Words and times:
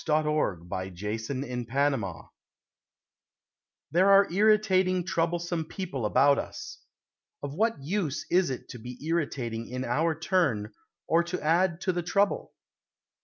A 0.01 0.03
PROBLEM 0.03 0.67
TO 0.67 0.91
BE 1.05 1.17
SOLVED 1.19 2.03
There 3.91 4.09
are 4.09 4.31
irritating, 4.31 5.05
troublesome 5.05 5.65
people 5.65 6.07
about 6.07 6.39
us. 6.39 6.79
Of 7.43 7.53
what 7.53 7.83
use 7.83 8.25
is 8.31 8.49
it 8.49 8.67
to 8.69 8.79
be 8.79 8.97
irritating 9.05 9.67
in 9.69 9.85
our 9.85 10.17
turn 10.19 10.73
or 11.05 11.23
to 11.25 11.39
add 11.39 11.81
to 11.81 11.91
the 11.93 12.01
trouble? 12.01 12.51